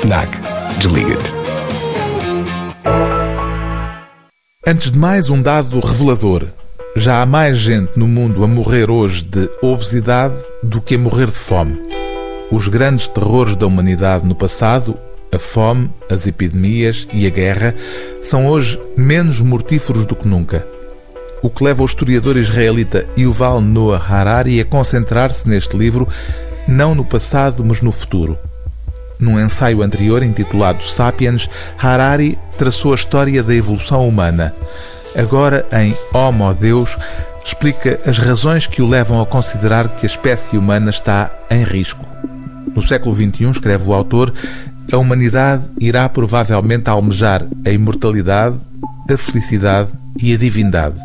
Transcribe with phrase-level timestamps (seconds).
[0.00, 0.28] FNAC.
[0.78, 1.32] Desliga-te.
[4.64, 6.46] Antes de mais, um dado revelador.
[6.94, 11.26] Já há mais gente no mundo a morrer hoje de obesidade do que a morrer
[11.26, 11.80] de fome.
[12.48, 14.96] Os grandes terrores da humanidade no passado,
[15.32, 17.74] a fome, as epidemias e a guerra,
[18.22, 20.64] são hoje menos mortíferos do que nunca.
[21.42, 26.06] O que leva o historiador israelita Yuval Noah Harari a concentrar-se neste livro
[26.68, 28.38] não no passado, mas no futuro.
[29.18, 34.54] Num ensaio anterior intitulado Sapiens, Harari traçou a história da evolução humana.
[35.16, 36.96] Agora, em Homo Deus,
[37.44, 42.06] explica as razões que o levam a considerar que a espécie humana está em risco.
[42.74, 44.32] No século XXI, escreve o autor,
[44.92, 48.56] a humanidade irá provavelmente almejar a imortalidade,
[49.10, 51.00] a felicidade e a divindade.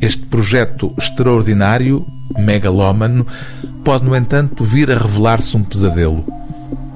[0.00, 2.06] Este projeto extraordinário,
[2.38, 3.26] megalómano,
[3.82, 6.24] pode, no entanto, vir a revelar-se um pesadelo.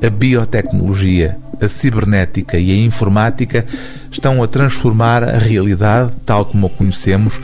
[0.00, 3.66] A biotecnologia, a cibernética e a informática
[4.10, 7.40] estão a transformar a realidade, tal como a conhecemos,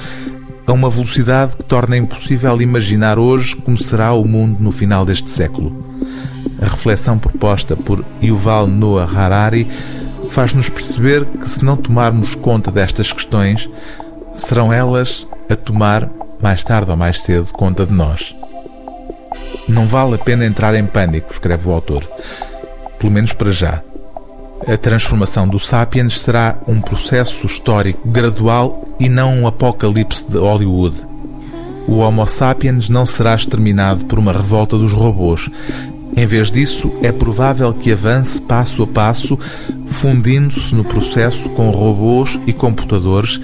[0.66, 5.28] a uma velocidade que torna impossível imaginar hoje como será o mundo no final deste
[5.30, 5.84] século.
[6.62, 9.66] A reflexão proposta por Yuval Noah Harari
[10.30, 13.68] faz-nos perceber que, se não tomarmos conta destas questões,
[14.36, 16.08] serão elas a tomar,
[16.41, 18.34] mais tarde ou mais cedo, conta de nós.
[19.69, 22.08] Não vale a pena entrar em pânico, escreve o autor.
[22.98, 23.83] Pelo menos para já.
[24.66, 30.96] A transformação do Sapiens será um processo histórico gradual e não um apocalipse de Hollywood.
[31.86, 35.51] O Homo sapiens não será exterminado por uma revolta dos robôs.
[36.17, 39.39] Em vez disso, é provável que avance passo a passo,
[39.86, 43.40] fundindo-se no processo com robôs e computadores,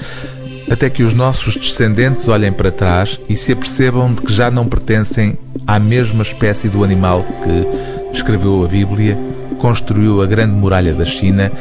[0.70, 4.66] até que os nossos descendentes olhem para trás e se apercebam de que já não
[4.66, 5.36] pertencem
[5.70, 9.16] à mesma espécie do animal que escreveu a Bíblia,
[9.56, 11.52] construiu a Grande Muralha da China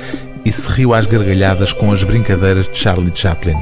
[0.44, 3.56] e se riu às gargalhadas com as brincadeiras de Charlie Chaplin.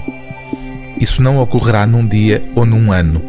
[1.01, 3.21] Isso não ocorrerá num dia ou num ano.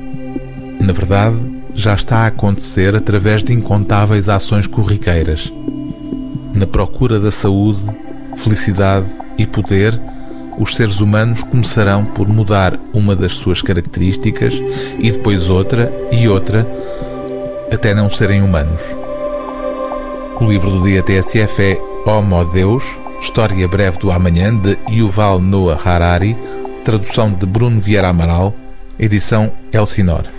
[0.79, 1.37] Na verdade,
[1.75, 5.53] já está a acontecer através de incontáveis ações corriqueiras.
[6.55, 7.81] Na procura da saúde,
[8.37, 10.01] felicidade e poder,
[10.57, 14.55] os seres humanos começarão por mudar uma das suas características
[15.01, 16.65] e depois outra e outra,
[17.73, 18.97] até não serem humanos.
[20.41, 25.81] O livro do dia TSF é Homo Deus, História Breve do Amanhã, de Yuval Noah
[25.85, 26.37] Harari,
[26.85, 28.55] tradução de Bruno Vieira Amaral,
[28.99, 30.38] edição Elsinor.